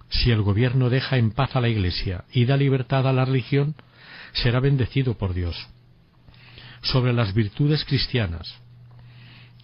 [0.08, 3.74] Si el gobierno deja en paz a la Iglesia y da libertad a la religión,
[4.34, 5.56] será bendecido por Dios.
[6.82, 8.54] Sobre las virtudes cristianas.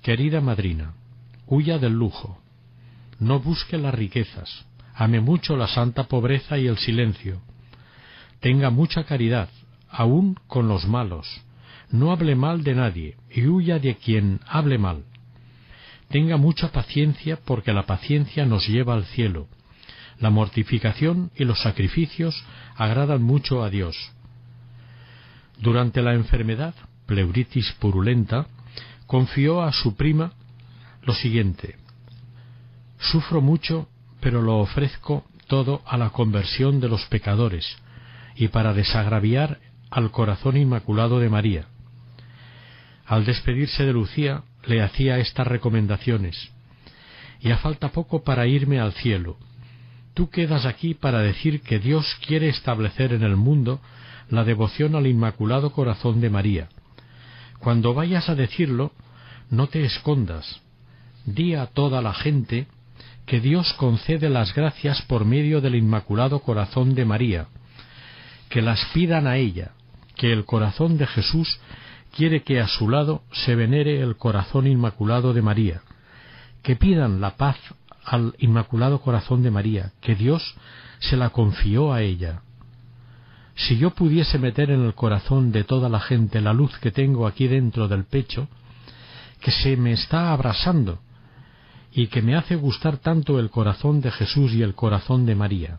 [0.03, 0.95] Querida madrina,
[1.47, 2.43] huya del lujo.
[3.21, 4.67] No busque las riquezas.
[4.97, 7.41] Ame mucho la santa pobreza y el silencio.
[8.41, 9.49] Tenga mucha caridad,
[9.89, 11.41] aun con los malos.
[11.91, 15.05] No hable mal de nadie y huya de quien hable mal.
[16.09, 19.49] Tenga mucha paciencia porque la paciencia nos lleva al cielo.
[20.19, 22.45] La mortificación y los sacrificios
[22.77, 23.97] agradan mucho a Dios.
[25.59, 26.75] Durante la enfermedad,
[27.07, 28.47] pleuritis purulenta,
[29.07, 30.33] confió a su prima
[31.03, 31.77] lo siguiente.
[32.99, 33.89] Sufro mucho,
[34.21, 37.67] pero lo ofrezco todo a la conversión de los pecadores
[38.37, 39.61] y para desagraviar
[39.91, 41.67] al corazón inmaculado de María.
[43.09, 46.51] Al despedirse de Lucía, le hacía estas recomendaciones.
[47.41, 49.39] Ya falta poco para irme al cielo.
[50.13, 53.81] Tú quedas aquí para decir que Dios quiere establecer en el mundo
[54.29, 56.69] la devoción al Inmaculado Corazón de María.
[57.61, 58.93] Cuando vayas a decirlo,
[59.49, 60.61] no te escondas.
[61.25, 62.67] Di a toda la gente
[63.25, 67.47] que Dios concede las gracias por medio del Inmaculado Corazón de María,
[68.51, 69.73] que las pidan a ella,
[70.15, 71.59] que el corazón de Jesús
[72.19, 75.83] quiere que a su lado se venere el corazón inmaculado de María,
[76.65, 77.57] que pidan la paz
[78.05, 80.57] al Inmaculado Corazón de María, que Dios
[80.99, 82.43] se la confió a ella.
[83.55, 87.25] Si yo pudiese meter en el corazón de toda la gente la luz que tengo
[87.25, 88.49] aquí dentro del pecho,
[89.41, 90.99] que se me está abrasando
[91.93, 95.79] y que me hace gustar tanto el corazón de Jesús y el corazón de María.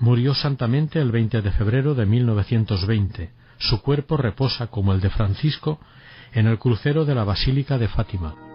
[0.00, 5.80] Murió santamente el 20 de febrero de 1920 su cuerpo reposa como el de Francisco
[6.32, 8.45] en el crucero de la Basílica de Fátima.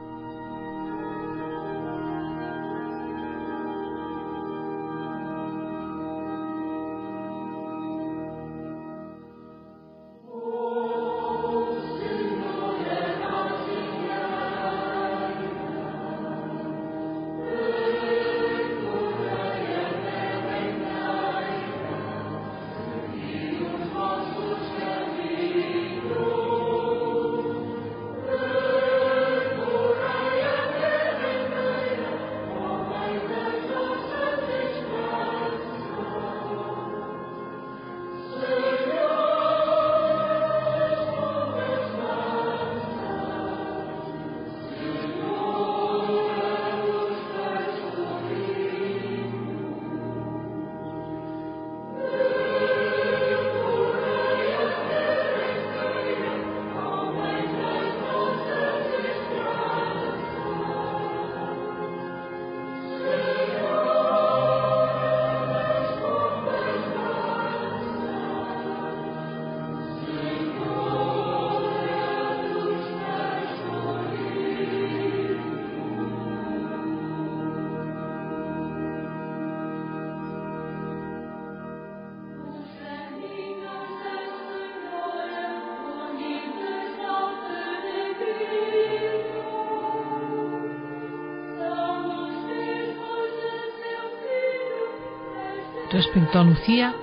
[95.92, 96.94] Respecto a Lucía,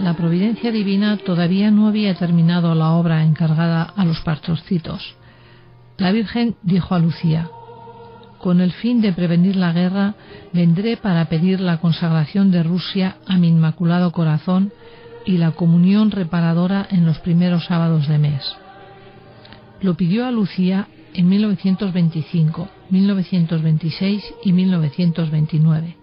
[0.00, 5.14] la providencia divina todavía no había terminado la obra encargada a los pastorcitos.
[5.96, 7.48] La Virgen dijo a Lucía,
[8.38, 10.16] con el fin de prevenir la guerra,
[10.52, 14.72] vendré para pedir la consagración de Rusia a mi Inmaculado Corazón
[15.24, 18.56] y la comunión reparadora en los primeros sábados de mes.
[19.80, 26.01] Lo pidió a Lucía en 1925, 1926 y 1929.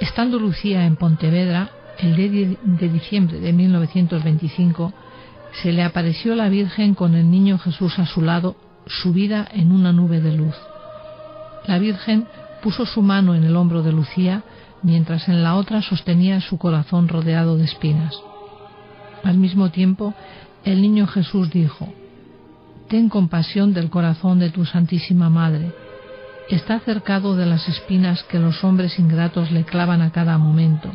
[0.00, 4.92] Estando Lucía en Pontevedra, el día de diciembre de 1925,
[5.62, 9.92] se le apareció la Virgen con el niño Jesús a su lado, subida en una
[9.92, 10.56] nube de luz.
[11.66, 12.26] La Virgen
[12.62, 14.42] puso su mano en el hombro de Lucía,
[14.82, 18.14] mientras en la otra sostenía su corazón rodeado de espinas.
[19.22, 20.12] Al mismo tiempo,
[20.64, 21.92] el niño Jesús dijo,
[22.88, 25.72] Ten compasión del corazón de tu Santísima Madre.
[26.48, 30.90] Está cercado de las espinas que los hombres ingratos le clavan a cada momento,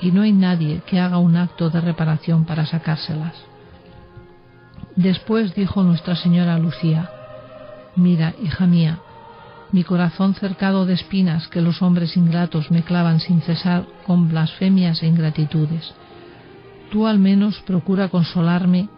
[0.00, 3.34] y no hay nadie que haga un acto de reparación para sacárselas.
[4.96, 7.10] Después dijo Nuestra Señora Lucía,
[7.96, 9.00] Mira, hija mía,
[9.72, 15.02] mi corazón cercado de espinas que los hombres ingratos me clavan sin cesar con blasfemias
[15.02, 15.92] e ingratitudes.
[16.90, 18.88] Tú al menos procura consolarme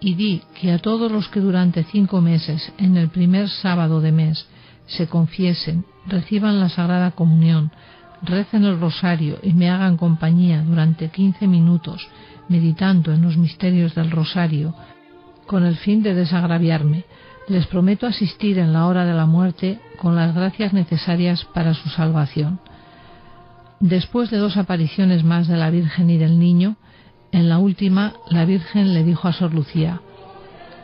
[0.00, 4.12] y di que a todos los que durante cinco meses, en el primer sábado de
[4.12, 4.46] mes,
[4.88, 7.70] se confiesen, reciban la Sagrada Comunión,
[8.22, 12.08] recen el rosario y me hagan compañía durante quince minutos,
[12.48, 14.74] meditando en los misterios del rosario,
[15.46, 17.04] con el fin de desagraviarme,
[17.48, 21.88] les prometo asistir en la hora de la muerte con las gracias necesarias para su
[21.88, 22.60] salvación.
[23.80, 26.76] Después de dos apariciones más de la Virgen y del Niño,
[27.32, 30.00] en la última la Virgen le dijo a Sor Lucía,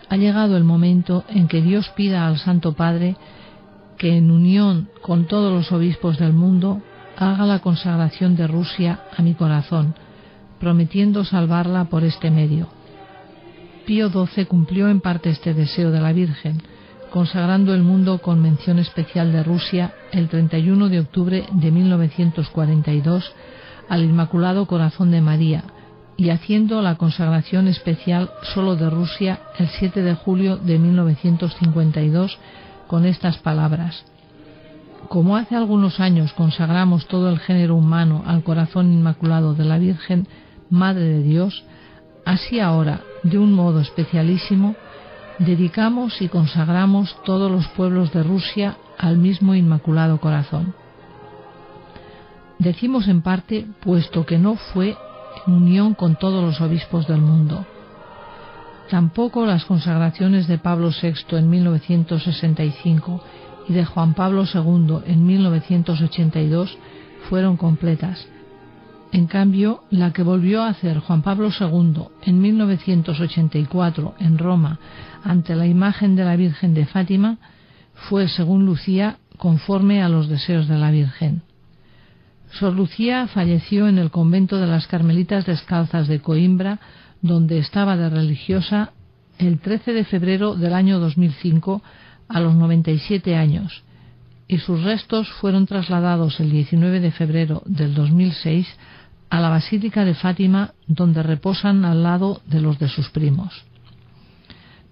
[0.09, 3.16] ha llegado el momento en que Dios pida al Santo Padre
[3.97, 6.82] que en unión con todos los obispos del mundo
[7.16, 9.95] haga la consagración de Rusia a mi corazón,
[10.59, 12.68] prometiendo salvarla por este medio.
[13.86, 16.62] Pío XII cumplió en parte este deseo de la Virgen,
[17.11, 23.32] consagrando el mundo con mención especial de Rusia el 31 de octubre de 1942
[23.88, 25.64] al Inmaculado Corazón de María
[26.16, 32.38] y haciendo la consagración especial solo de Rusia el 7 de julio de 1952
[32.87, 34.05] con estas palabras.
[35.09, 40.26] Como hace algunos años consagramos todo el género humano al corazón inmaculado de la Virgen,
[40.70, 41.64] Madre de Dios,
[42.24, 44.74] así ahora de un modo especialísimo,
[45.39, 50.74] dedicamos y consagramos todos los pueblos de Rusia al mismo Inmaculado Corazón.
[52.59, 54.97] Decimos en parte, puesto que no fue
[55.47, 57.66] en unión con todos los obispos del mundo.
[58.95, 63.24] Tampoco las consagraciones de Pablo VI en 1965
[63.68, 66.78] y de Juan Pablo II en 1982
[67.28, 68.24] fueron completas,
[69.11, 74.78] en cambio, la que volvió a hacer Juan Pablo II en 1984 en Roma
[75.24, 77.38] ante la imagen de la Virgen de Fátima
[77.95, 81.42] fue, según Lucía, conforme a los deseos de la Virgen.
[82.53, 86.78] Sor Lucía falleció en el convento de las Carmelitas Descalzas de Coimbra,
[87.25, 88.93] donde estaba de religiosa,
[89.39, 91.83] el 13 de febrero del año 2005
[92.29, 93.83] a los 97 años,
[94.47, 98.68] y sus restos fueron trasladados el 19 de febrero del 2006
[99.31, 103.64] a la Basílica de Fátima, donde reposan al lado de los de sus primos.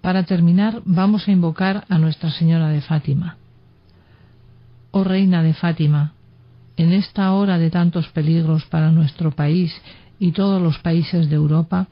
[0.00, 3.36] Para terminar, vamos a invocar a Nuestra Señora de Fátima.
[4.90, 6.14] Oh Reina de Fátima,
[6.78, 9.70] en esta hora de tantos peligros para nuestro país
[10.18, 11.88] y todos los países de Europa,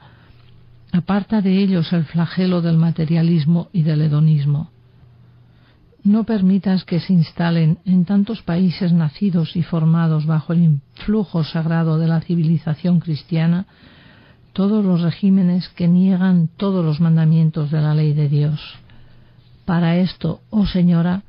[0.92, 4.70] aparta de ellos el flagelo del materialismo y del hedonismo
[6.02, 11.98] no permitas que se instalen en tantos países nacidos y formados bajo el influjo sagrado
[11.98, 13.66] de la civilización cristiana
[14.52, 18.60] todos los regímenes que niegan todos los mandamientos de la ley de Dios.
[19.64, 21.22] Para esto, oh Señora,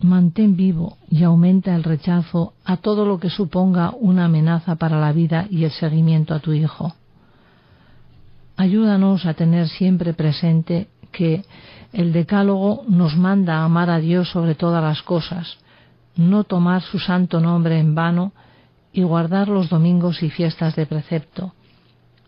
[0.00, 5.12] mantén vivo y aumenta el rechazo a todo lo que suponga una amenaza para la
[5.12, 6.94] vida y el seguimiento a tu Hijo.
[8.58, 11.44] Ayúdanos a tener siempre presente que
[11.92, 15.58] el Decálogo nos manda amar a Dios sobre todas las cosas,
[16.16, 18.32] no tomar su santo nombre en vano
[18.92, 21.54] y guardar los domingos y fiestas de precepto.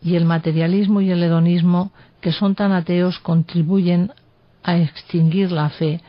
[0.02, 4.12] Y el materialismo y el hedonismo, que son tan ateos, contribuyen
[4.62, 6.00] a extinguir la fe,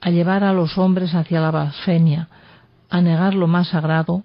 [0.00, 2.30] a llevar a los hombres hacia la blasfemia,
[2.88, 4.24] a negar lo más sagrado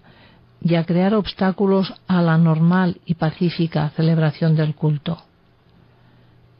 [0.61, 5.19] y a crear obstáculos a la normal y pacífica celebración del culto.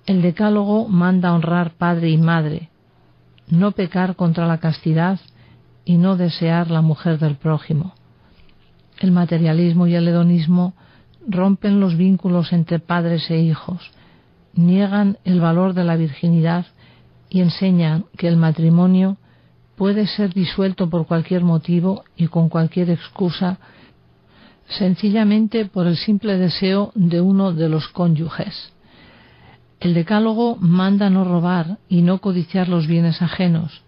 [0.06, 2.70] El decálogo manda honrar padre y madre,
[3.48, 5.20] no pecar contra la castidad
[5.84, 7.94] y no desear la mujer del prójimo.
[9.00, 10.74] El materialismo y el hedonismo
[11.28, 13.92] rompen los vínculos entre padres e hijos,
[14.54, 16.66] niegan el valor de la virginidad
[17.30, 19.18] y enseñan que el matrimonio
[19.76, 23.58] puede ser disuelto por cualquier motivo y con cualquier excusa,
[24.68, 28.72] sencillamente por el simple deseo de uno de los cónyuges.
[29.80, 33.82] El decálogo manda no robar y no codiciar los bienes ajenos,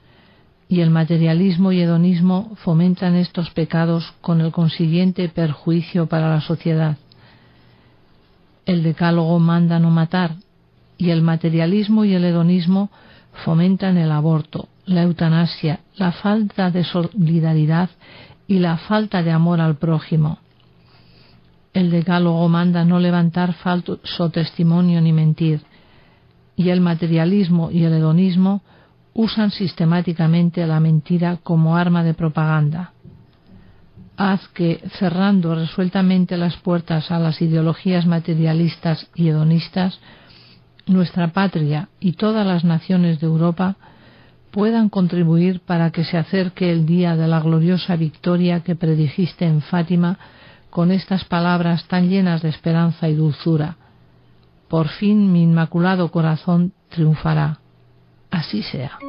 [0.69, 6.97] y el materialismo y hedonismo fomentan estos pecados con el consiguiente perjuicio para la sociedad.
[8.65, 10.35] El decálogo manda no matar,
[10.97, 12.89] y el materialismo y el hedonismo
[13.45, 17.89] fomentan el aborto, la eutanasia, la falta de solidaridad
[18.47, 20.39] y la falta de amor al prójimo.
[21.77, 25.61] El decálogo manda no levantar falso testimonio ni mentir,
[26.55, 28.63] y el materialismo y el hedonismo
[29.13, 32.93] usan sistemáticamente la mentira como arma de propaganda.
[34.17, 39.99] Haz que, cerrando resueltamente las puertas a las ideologías materialistas y hedonistas,
[40.87, 43.75] nuestra patria y todas las naciones de Europa
[44.49, 49.61] puedan contribuir para que se acerque el día de la gloriosa victoria que predijiste en
[49.61, 50.17] Fátima
[50.77, 53.77] con estas palabras tan llenas de esperanza y dulzura.
[54.67, 57.61] Por fin mi inmaculado corazón triunfará.
[58.29, 58.99] Así sea.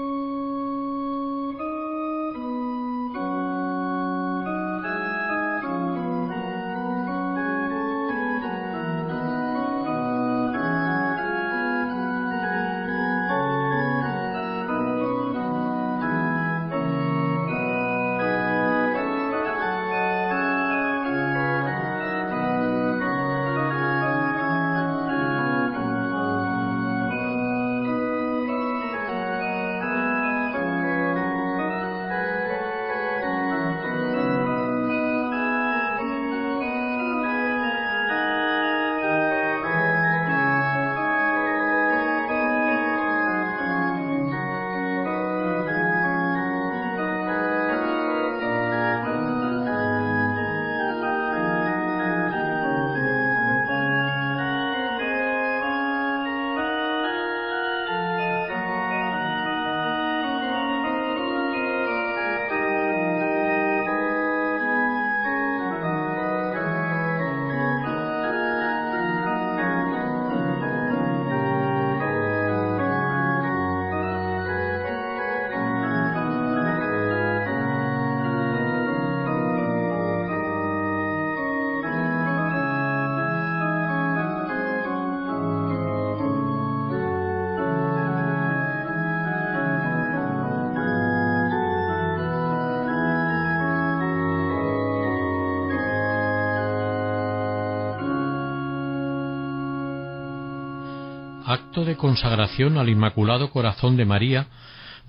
[101.49, 104.49] Acto de consagración al Inmaculado Corazón de María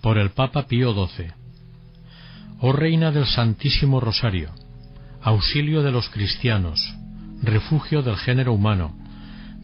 [0.01, 1.33] por el Papa Pío XII.
[2.61, 4.51] Oh Reina del Santísimo Rosario,
[5.21, 6.95] auxilio de los cristianos,
[7.43, 8.95] refugio del género humano,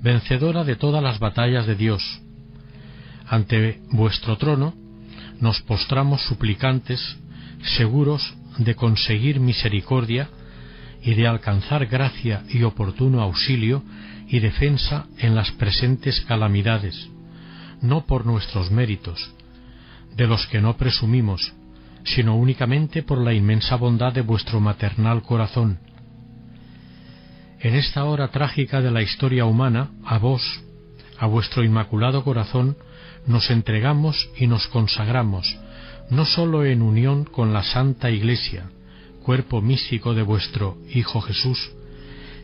[0.02, 2.22] vencedora de todas las batallas de Dios,
[3.28, 4.74] ante vuestro trono
[5.40, 7.18] nos postramos suplicantes,
[7.78, 10.30] seguros de conseguir misericordia
[11.02, 13.82] y de alcanzar gracia y oportuno auxilio
[14.28, 17.10] y defensa en las presentes calamidades,
[17.82, 19.34] no por nuestros méritos,
[20.16, 21.54] de los que no presumimos,
[22.04, 25.80] sino únicamente por la inmensa bondad de vuestro maternal corazón.
[27.60, 30.62] En esta hora trágica de la historia humana, a vos,
[31.18, 32.78] a vuestro inmaculado corazón,
[33.26, 35.58] nos entregamos y nos consagramos,
[36.10, 38.70] no sólo en unión con la Santa Iglesia,
[39.24, 41.72] cuerpo místico de vuestro Hijo Jesús,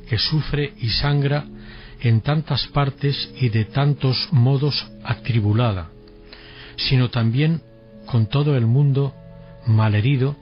[0.10, 1.46] que sufre y sangra
[2.02, 5.90] en tantas partes y de tantos modos atribulada,
[6.76, 7.62] sino también
[8.06, 9.14] con todo el mundo
[9.68, 10.36] malherido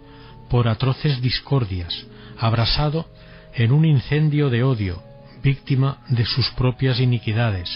[0.49, 2.05] por atroces discordias,
[2.37, 3.07] abrasado
[3.53, 5.03] en un incendio de odio,
[5.43, 7.69] víctima de sus propias iniquidades.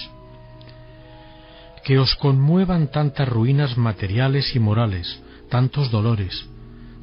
[1.83, 6.45] Que os conmuevan tantas ruinas materiales y morales, tantos dolores,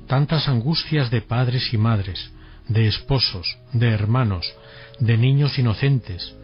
[0.06, 2.32] tantas angustias de padres y madres,
[2.66, 4.50] de esposos, de hermanos,
[4.98, 6.34] de niños inocentes,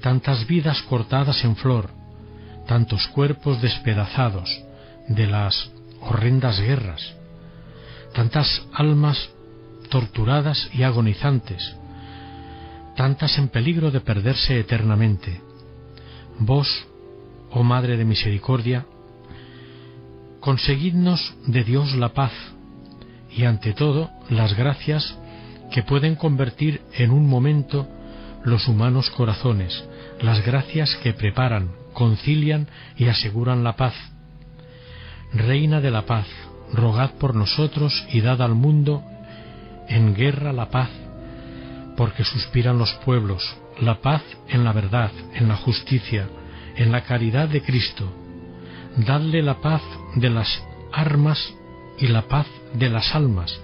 [0.00, 1.90] tantas vidas cortadas en flor,
[2.66, 4.62] tantos cuerpos despedazados
[5.08, 5.70] de las
[6.00, 7.14] horrendas guerras,
[8.14, 9.30] tantas almas
[9.90, 11.74] torturadas y agonizantes,
[12.96, 15.40] tantas en peligro de perderse eternamente.
[16.38, 16.86] Vos,
[17.50, 18.86] oh Madre de Misericordia,
[20.40, 22.32] conseguidnos de Dios la paz
[23.30, 25.16] y ante todo las gracias
[25.72, 27.86] que pueden convertir en un momento
[28.44, 29.84] los humanos corazones,
[30.20, 33.94] las gracias que preparan, concilian y aseguran la paz.
[35.32, 36.26] Reina de la paz,
[36.72, 39.02] rogad por nosotros y dad al mundo
[39.88, 40.90] en guerra la paz,
[41.96, 46.28] porque suspiran los pueblos, la paz en la verdad, en la justicia,
[46.76, 48.12] en la caridad de Cristo.
[48.96, 49.82] Dadle la paz
[50.16, 50.62] de las
[50.92, 51.54] armas
[51.98, 53.60] y la paz de las almas,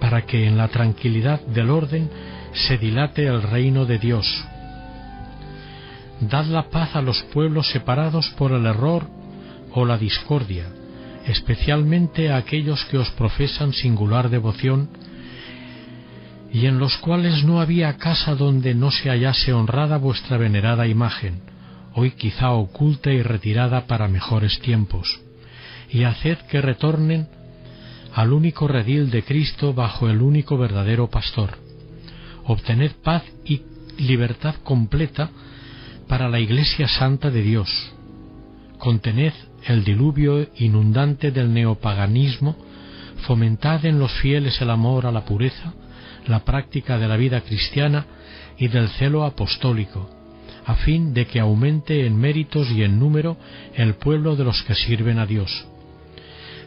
[0.00, 2.10] para que en la tranquilidad del orden
[2.52, 4.44] se dilate el reino de Dios.
[6.28, 9.08] Dad la paz a los pueblos separados por el error
[9.72, 10.66] o la discordia,
[11.26, 14.88] especialmente a aquellos que os profesan singular devoción
[16.52, 21.42] y en los cuales no había casa donde no se hallase honrada vuestra venerada imagen,
[21.94, 25.20] hoy quizá oculta y retirada para mejores tiempos,
[25.90, 27.26] y haced que retornen
[28.14, 31.58] al único redil de Cristo bajo el único verdadero pastor.
[32.44, 33.62] Obtened paz y
[33.98, 35.30] libertad completa
[36.08, 37.92] para la Iglesia Santa de Dios.
[38.78, 39.32] Contened
[39.66, 42.56] el diluvio inundante del neopaganismo,
[43.26, 45.74] fomentad en los fieles el amor a la pureza,
[46.26, 48.06] la práctica de la vida cristiana
[48.58, 50.10] y del celo apostólico,
[50.66, 53.36] a fin de que aumente en méritos y en número
[53.74, 55.66] el pueblo de los que sirven a Dios.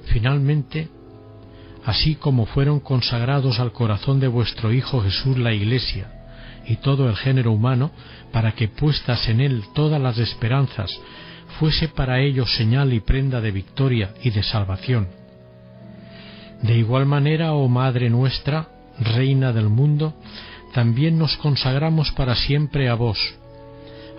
[0.05, 0.89] Finalmente,
[1.85, 6.11] así como fueron consagrados al corazón de vuestro Hijo Jesús la Iglesia
[6.67, 7.91] y todo el género humano,
[8.35, 10.91] para que puestas en él todas las esperanzas,
[11.57, 15.07] fuese para ellos señal y prenda de victoria y de salvación.
[16.61, 18.67] De igual manera, oh Madre nuestra,
[18.99, 20.15] Reina del mundo,
[20.73, 23.17] también nos consagramos para siempre a vos,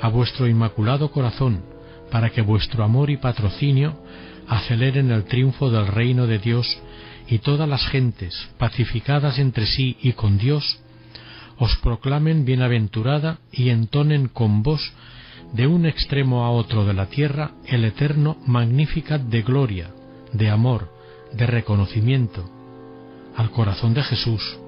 [0.00, 1.62] a vuestro inmaculado corazón,
[2.10, 3.98] para que vuestro amor y patrocinio
[4.48, 6.78] aceleren el triunfo del reino de Dios
[7.28, 10.80] y todas las gentes, pacificadas entre sí y con Dios,
[11.59, 14.92] os proclamen bienaventurada y entonen con vos
[15.52, 19.90] de un extremo a otro de la tierra el eterno Magnificat de gloria,
[20.32, 20.92] de amor,
[21.32, 22.50] de reconocimiento,
[23.36, 24.59] al corazón de Jesús,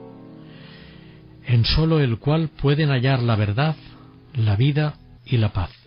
[1.45, 3.77] en sólo el cual pueden hallar la verdad,
[4.35, 5.78] la vida y la paz.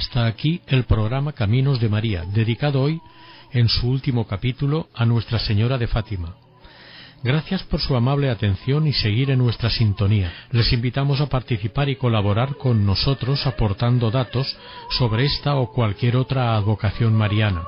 [0.00, 3.02] Hasta aquí el programa Caminos de María, dedicado hoy,
[3.52, 6.36] en su último capítulo, a Nuestra Señora de Fátima.
[7.22, 10.32] Gracias por su amable atención y seguir en nuestra sintonía.
[10.52, 14.56] Les invitamos a participar y colaborar con nosotros aportando datos
[14.88, 17.64] sobre esta o cualquier otra advocación mariana.